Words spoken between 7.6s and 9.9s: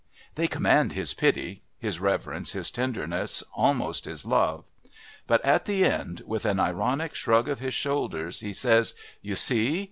shoulders, he says: "You see.